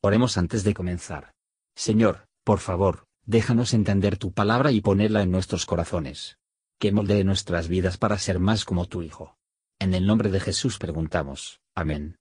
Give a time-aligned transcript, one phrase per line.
[0.00, 1.32] Oremos antes de comenzar.
[1.74, 6.38] Señor, por favor, déjanos entender tu palabra y ponerla en nuestros corazones.
[6.78, 9.36] Que moldee nuestras vidas para ser más como tu Hijo.
[9.80, 11.60] En el nombre de Jesús preguntamos.
[11.74, 12.16] Amén.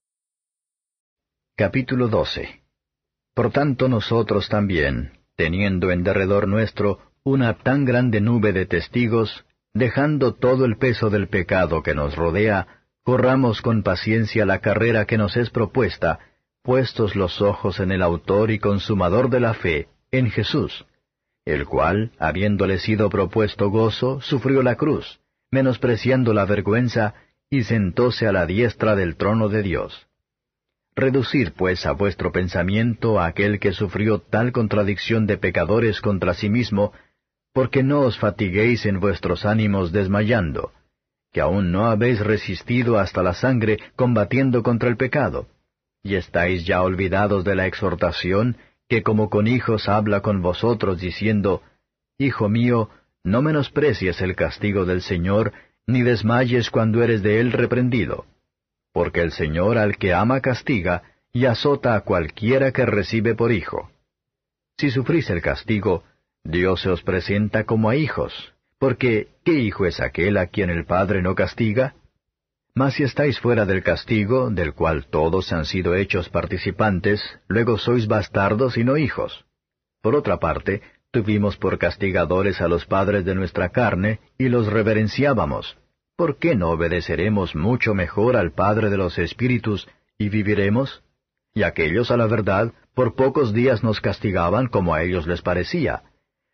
[1.55, 2.63] Capítulo 12
[3.35, 10.33] Por tanto nosotros también, teniendo en derredor nuestro una tan grande nube de testigos, dejando
[10.33, 15.37] todo el peso del pecado que nos rodea, corramos con paciencia la carrera que nos
[15.37, 16.19] es propuesta,
[16.67, 20.85] puestos los ojos en el autor y consumador de la fe, en Jesús,
[21.45, 27.13] el cual, habiéndole sido propuesto gozo, sufrió la cruz, menospreciando la vergüenza,
[27.49, 30.07] y sentóse a la diestra del trono de Dios.
[30.93, 36.49] Reducid pues a vuestro pensamiento a aquel que sufrió tal contradicción de pecadores contra sí
[36.49, 36.91] mismo,
[37.53, 40.73] porque no os fatiguéis en vuestros ánimos desmayando,
[41.31, 45.47] que aún no habéis resistido hasta la sangre combatiendo contra el pecado
[46.03, 51.61] y estáis ya olvidados de la exhortación que como con hijos habla con vosotros diciendo,
[52.17, 52.89] Hijo mío,
[53.23, 55.53] no menosprecies el castigo del Señor,
[55.85, 58.25] ni desmayes cuando eres de él reprendido.
[58.93, 63.91] Porque el Señor al que ama castiga, y azota a cualquiera que recibe por hijo.
[64.77, 66.03] Si sufrís el castigo,
[66.43, 70.85] Dios se os presenta como a hijos, porque ¿qué hijo es aquel a quien el
[70.85, 71.95] Padre no castiga?
[72.77, 78.05] Mas si estáis fuera del castigo, del cual todos han sido hechos participantes, luego sois
[78.05, 79.45] bastardos y no hijos.
[80.03, 85.75] Por otra parte, tuvimos por castigadores a los padres de nuestra carne, y los reverenciábamos.
[86.15, 89.89] ¿Por qué no obedeceremos mucho mejor al Padre de los Espíritus,
[90.19, 91.01] y viviremos?
[91.55, 96.03] Y aquellos, a la verdad, por pocos días nos castigaban como a ellos les parecía.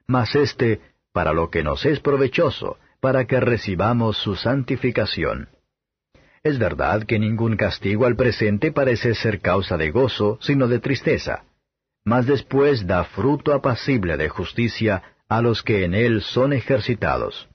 [0.07, 0.79] Mas éste,
[1.11, 5.49] para lo que nos es provechoso, para que recibamos su santificación.
[6.43, 11.45] Es verdad que ningún castigo al presente parece ser causa de gozo, sino de tristeza.
[12.03, 17.47] Mas después da fruto apacible de justicia a los que en él son ejercitados.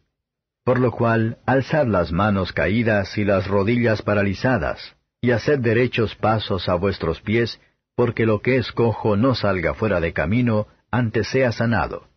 [0.65, 6.69] Por lo cual, alzad las manos caídas y las rodillas paralizadas, y haced derechos pasos
[6.69, 7.61] a vuestros pies,
[7.95, 12.09] porque lo que es cojo no salga fuera de camino, antes sea sanado.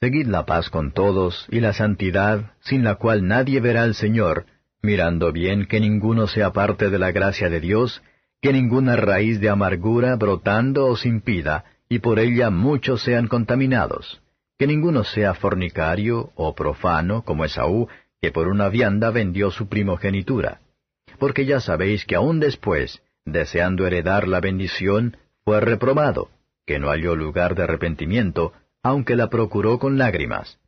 [0.00, 4.46] Seguid la paz con todos y la santidad, sin la cual nadie verá al Señor,
[4.82, 8.02] mirando bien que ninguno sea parte de la gracia de Dios,
[8.40, 14.22] que ninguna raíz de amargura brotando os impida, y por ella muchos sean contaminados,
[14.58, 17.88] que ninguno sea fornicario o profano como Esaú,
[18.20, 20.60] que por una vianda vendió su primogenitura.
[21.18, 26.30] Porque ya sabéis que aún después, deseando heredar la bendición, fue reprobado,
[26.66, 28.52] que no halló lugar de arrepentimiento,
[28.82, 30.58] aunque la procuró con lágrimas.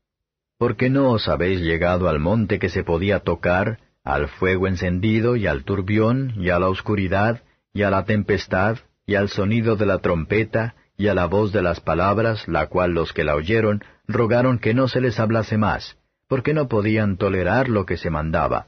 [0.59, 5.47] Porque no os habéis llegado al monte que se podía tocar, al fuego encendido y
[5.47, 7.43] al turbión y a la oscuridad
[7.73, 11.63] y a la tempestad y al sonido de la trompeta y a la voz de
[11.63, 15.97] las palabras, la cual los que la oyeron rogaron que no se les hablase más,
[16.29, 18.67] porque no podían tolerar lo que se mandaba.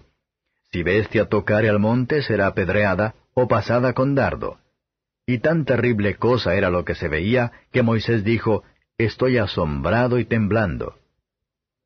[0.73, 4.59] Si bestia tocare al monte será apedreada o pasada con dardo.
[5.27, 8.65] Y tan terrible cosa era lo que se veía, que Moisés dijo,
[8.99, 10.97] Estoy asombrado y temblando.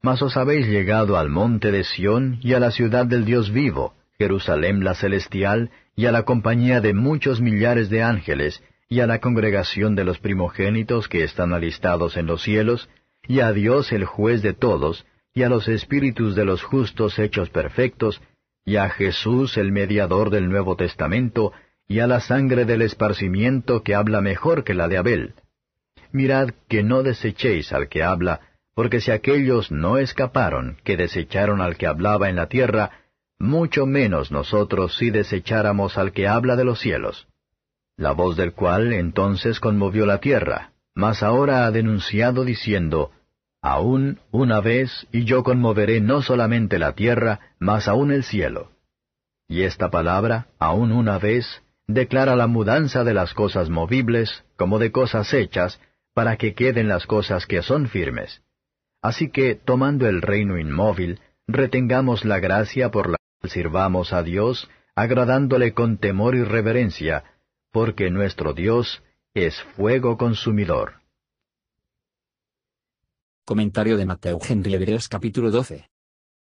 [0.02, 3.94] Mas os habéis llegado al monte de Sión y a la ciudad del Dios vivo,
[4.18, 9.20] Jerusalén la celestial, y a la compañía de muchos millares de ángeles, y a la
[9.20, 12.88] congregación de los primogénitos que están alistados en los cielos,
[13.26, 15.04] y a Dios el juez de todos,
[15.34, 18.22] y a los espíritus de los justos hechos perfectos,
[18.64, 21.52] y a Jesús el mediador del Nuevo Testamento,
[21.86, 25.34] y a la sangre del esparcimiento que habla mejor que la de Abel.
[26.12, 28.40] Mirad que no desechéis al que habla,
[28.78, 32.92] porque si aquellos no escaparon, que desecharon al que hablaba en la tierra,
[33.36, 37.26] mucho menos nosotros si desecháramos al que habla de los cielos.
[37.96, 43.10] La voz del cual entonces conmovió la tierra, mas ahora ha denunciado diciendo,
[43.60, 48.70] Aún una vez, y yo conmoveré no solamente la tierra, mas aún el cielo.
[49.48, 54.92] Y esta palabra, aún una vez, declara la mudanza de las cosas movibles, como de
[54.92, 55.80] cosas hechas,
[56.14, 58.40] para que queden las cosas que son firmes.
[59.00, 64.68] Así que, tomando el reino inmóvil, retengamos la gracia por la cual sirvamos a Dios,
[64.96, 67.24] agradándole con temor y reverencia,
[67.70, 69.02] porque nuestro Dios
[69.34, 70.94] es fuego consumidor.
[73.44, 75.88] Comentario de Mateo Henry Hebreos capítulo 12.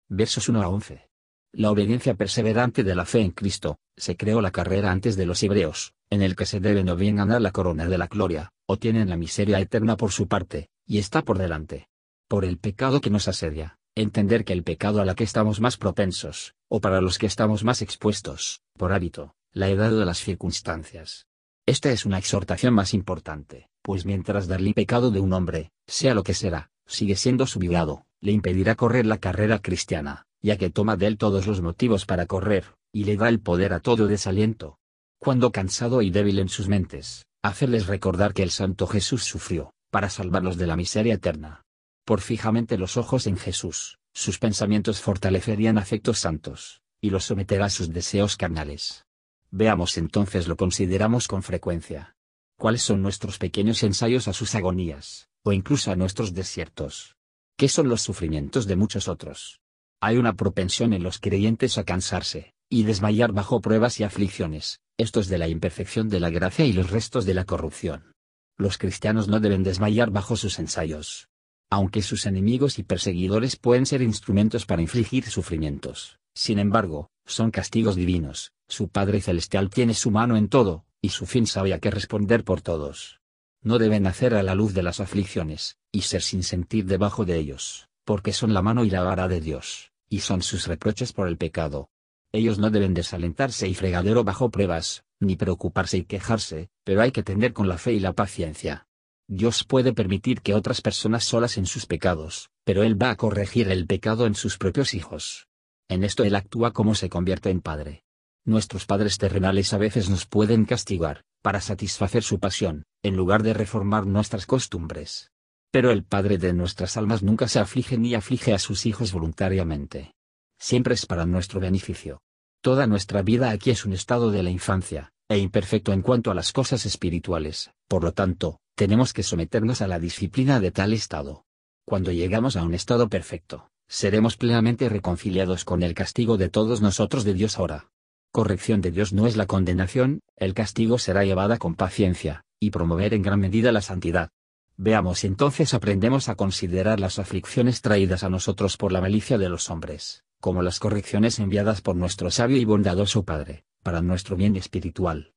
[0.09, 1.09] Versos 1 a 11.
[1.53, 5.43] La obediencia perseverante de la fe en Cristo, se creó la carrera antes de los
[5.43, 8.77] hebreos, en el que se deben o bien ganar la corona de la gloria, o
[8.77, 11.91] tienen la miseria eterna por su parte, y está por delante
[12.31, 15.77] por el pecado que nos asedia, entender que el pecado a la que estamos más
[15.77, 21.27] propensos, o para los que estamos más expuestos, por hábito, la edad de las circunstancias.
[21.67, 26.23] Esta es una exhortación más importante, pues mientras darle pecado de un hombre, sea lo
[26.23, 30.97] que será, sigue siendo su violado, le impedirá correr la carrera cristiana, ya que toma
[30.97, 34.79] de él todos los motivos para correr, y le da el poder a todo desaliento.
[35.19, 40.11] Cuando cansado y débil en sus mentes, hacerles recordar que el Santo Jesús sufrió, para
[40.11, 41.65] salvarlos de la miseria eterna.
[42.05, 47.71] Por fijamente los ojos en Jesús, sus pensamientos fortalecerían afectos santos, y los someterá a
[47.71, 49.07] sus deseos carnales.
[49.51, 52.17] Veamos entonces lo consideramos con frecuencia.
[52.57, 57.17] ¿Cuáles son nuestros pequeños ensayos a sus agonías, o incluso a nuestros desiertos?
[57.57, 59.61] ¿Qué son los sufrimientos de muchos otros?
[60.01, 65.29] Hay una propensión en los creyentes a cansarse, y desmayar bajo pruebas y aflicciones, estos
[65.29, 68.13] de la imperfección de la gracia y los restos de la corrupción.
[68.59, 71.30] Los cristianos no deben desmayar bajo sus ensayos.
[71.71, 77.95] Aunque sus enemigos y perseguidores pueden ser instrumentos para infligir sufrimientos, sin embargo, son castigos
[77.95, 81.91] divinos, su Padre Celestial tiene su mano en todo, y su fin sabe a qué
[81.91, 83.21] responder por todos.
[83.63, 87.39] No deben nacer a la luz de las aflicciones, y ser sin sentir debajo de
[87.39, 91.29] ellos, porque son la mano y la vara de Dios, y son sus reproches por
[91.29, 91.89] el pecado.
[92.33, 97.23] Ellos no deben desalentarse y fregadero bajo pruebas, ni preocuparse y quejarse, pero hay que
[97.23, 98.87] tender con la fe y la paciencia.
[99.33, 103.69] Dios puede permitir que otras personas solas en sus pecados, pero Él va a corregir
[103.69, 105.47] el pecado en sus propios hijos.
[105.89, 108.03] En esto Él actúa como se convierte en Padre.
[108.45, 113.55] Nuestros padres terrenales a veces nos pueden castigar, para satisfacer su pasión, en lugar de
[113.55, 115.31] reformar nuestras costumbres.
[115.71, 120.13] Pero el Padre de nuestras almas nunca se aflige ni aflige a sus hijos voluntariamente.
[120.59, 122.21] Siempre es para nuestro beneficio.
[122.63, 126.35] Toda nuestra vida aquí es un estado de la infancia, e imperfecto en cuanto a
[126.35, 131.45] las cosas espirituales, por lo tanto, tenemos que someternos a la disciplina de tal estado.
[131.85, 137.25] Cuando llegamos a un estado perfecto, seremos plenamente reconciliados con el castigo de todos nosotros
[137.25, 137.91] de Dios ahora
[138.31, 143.13] corrección de Dios no es la condenación, el castigo será llevada con paciencia, y promover
[143.13, 144.31] en gran medida la santidad.
[144.79, 149.69] Veamos entonces aprendemos a considerar las aflicciones traídas a nosotros por la malicia de los
[149.69, 155.35] hombres, como las correcciones enviadas por nuestro sabio y bondadoso Padre, para nuestro bien espiritual.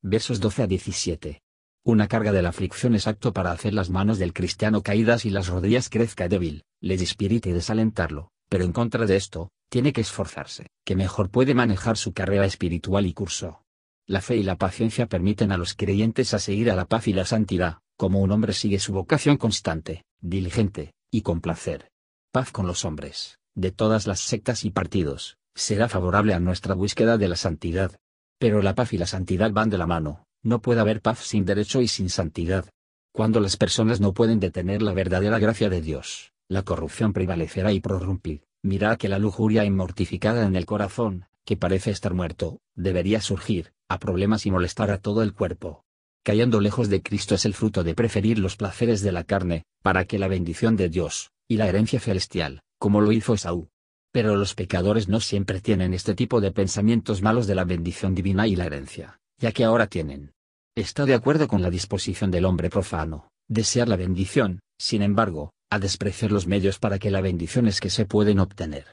[0.00, 1.42] Versos 12 a 17.
[1.82, 5.30] Una carga de la aflicción es acto para hacer las manos del cristiano caídas y
[5.30, 10.02] las rodillas crezca débil, le dispirite y desalentarlo, pero en contra de esto, tiene que
[10.02, 13.62] esforzarse, que mejor puede manejar su carrera espiritual y curso.
[14.06, 17.14] La fe y la paciencia permiten a los creyentes a seguir a la paz y
[17.14, 21.90] la santidad, como un hombre sigue su vocación constante, diligente, y con placer.
[22.30, 27.16] Paz con los hombres, de todas las sectas y partidos, será favorable a nuestra búsqueda
[27.16, 27.92] de la santidad.
[28.38, 31.44] Pero la paz y la santidad van de la mano, no puede haber paz sin
[31.44, 32.66] derecho y sin santidad.
[33.12, 37.80] Cuando las personas no pueden detener la verdadera gracia de Dios, la corrupción prevalecerá y
[37.80, 38.44] prorrumpir.
[38.62, 43.98] Mira que la lujuria inmortificada en el corazón, que parece estar muerto, debería surgir, a
[43.98, 45.84] problemas y molestar a todo el cuerpo.
[46.22, 50.04] Cayendo lejos de Cristo es el fruto de preferir los placeres de la carne, para
[50.04, 53.70] que la bendición de Dios, y la herencia celestial, como lo hizo Esaú.
[54.12, 58.46] Pero los pecadores no siempre tienen este tipo de pensamientos malos de la bendición divina
[58.46, 60.32] y la herencia, ya que ahora tienen.
[60.76, 65.78] Está de acuerdo con la disposición del hombre profano, desear la bendición, sin embargo, a
[65.78, 68.86] despreciar los medios para que la bendición es que se pueden obtener.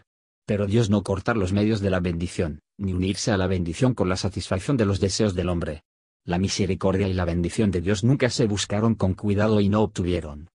[0.46, 4.10] Pero Dios no cortar los medios de la bendición, ni unirse a la bendición con
[4.10, 5.84] la satisfacción de los deseos del hombre.
[6.24, 10.50] La misericordia y la bendición de Dios nunca se buscaron con cuidado y no obtuvieron.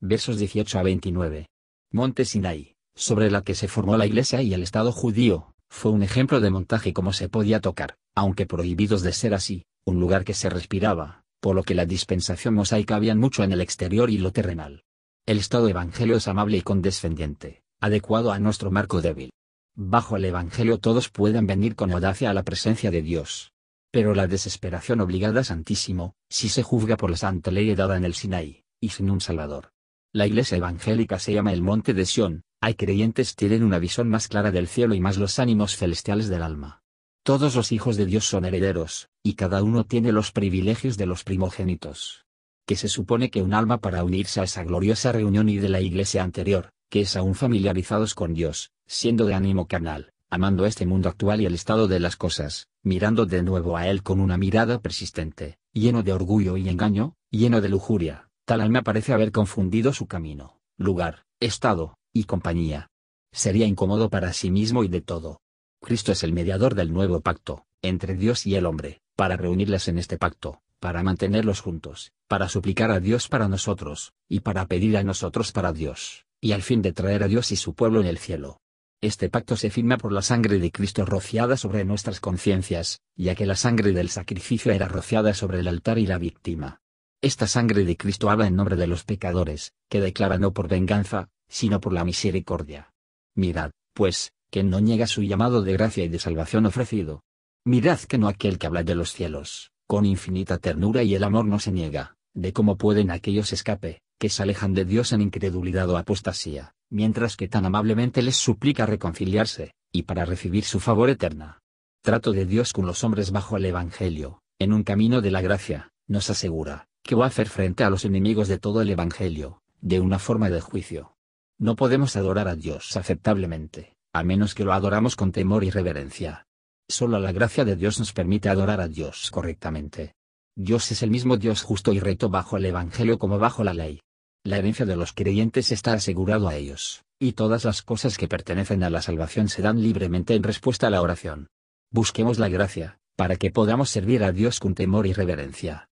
[0.00, 1.46] Versos 18 a 29.
[1.92, 6.02] Monte Sinai, sobre la que se formó la iglesia y el Estado judío, fue un
[6.02, 10.34] ejemplo de montaje como se podía tocar, aunque prohibidos de ser así, un lugar que
[10.34, 14.32] se respiraba, por lo que la dispensación mosaica había mucho en el exterior y lo
[14.32, 14.84] terrenal.
[15.26, 19.30] El Estado Evangelio es amable y condescendiente, adecuado a nuestro marco débil.
[19.76, 23.52] Bajo el Evangelio todos pueden venir con audacia a la presencia de Dios.
[23.92, 28.14] Pero la desesperación obligada Santísimo, si se juzga por la santa ley dada en el
[28.14, 29.70] Sinaí, y sin un Salvador.
[30.12, 34.28] La iglesia evangélica se llama el Monte de Sión, hay creyentes tienen una visión más
[34.28, 36.82] clara del cielo y más los ánimos celestiales del alma.
[37.22, 41.24] Todos los hijos de Dios son herederos, y cada uno tiene los privilegios de los
[41.24, 42.24] primogénitos
[42.68, 45.80] que se supone que un alma para unirse a esa gloriosa reunión y de la
[45.80, 51.08] iglesia anterior, que es aún familiarizados con Dios, siendo de ánimo carnal, amando este mundo
[51.08, 54.82] actual y el estado de las cosas, mirando de nuevo a Él con una mirada
[54.82, 60.06] persistente, lleno de orgullo y engaño, lleno de lujuria, tal alma parece haber confundido su
[60.06, 62.90] camino, lugar, estado, y compañía.
[63.32, 65.40] Sería incómodo para sí mismo y de todo.
[65.80, 69.98] Cristo es el mediador del nuevo pacto, entre Dios y el hombre, para reunirles en
[69.98, 75.04] este pacto, para mantenerlos juntos, para suplicar a Dios para nosotros, y para pedir a
[75.04, 78.18] nosotros para Dios, y al fin de traer a Dios y su pueblo en el
[78.18, 78.60] cielo.
[79.00, 83.46] Este pacto se firma por la sangre de Cristo rociada sobre nuestras conciencias, ya que
[83.46, 86.80] la sangre del sacrificio era rociada sobre el altar y la víctima.
[87.20, 91.28] Esta sangre de Cristo habla en nombre de los pecadores, que declara no por venganza,
[91.48, 92.92] sino por la misericordia.
[93.34, 97.22] Mirad, pues, que no niega su llamado de gracia y de salvación ofrecido.
[97.64, 101.44] Mirad que no aquel que habla de los cielos, con infinita ternura y el amor
[101.44, 105.88] no se niega, de cómo pueden aquellos escape, que se alejan de Dios en incredulidad
[105.90, 111.60] o apostasía, mientras que tan amablemente les suplica reconciliarse, y para recibir su favor eterna.
[112.02, 115.90] Trato de Dios con los hombres bajo el Evangelio, en un camino de la gracia,
[116.06, 120.00] nos asegura, que va a hacer frente a los enemigos de todo el Evangelio, de
[120.00, 121.14] una forma de juicio.
[121.60, 126.46] No podemos adorar a Dios aceptablemente, a menos que lo adoramos con temor y reverencia.
[126.88, 130.14] Solo la gracia de Dios nos permite adorar a Dios correctamente.
[130.56, 134.00] Dios es el mismo Dios justo y recto bajo el Evangelio como bajo la ley.
[134.44, 138.84] La herencia de los creyentes está asegurado a ellos, y todas las cosas que pertenecen
[138.84, 141.48] a la salvación se dan libremente en respuesta a la oración.
[141.90, 145.88] Busquemos la gracia, para que podamos servir a Dios con temor y reverencia.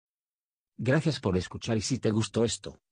[0.79, 2.79] Gracias por escuchar y si te gustó esto,